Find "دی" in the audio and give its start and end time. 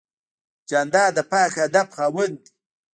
2.43-2.51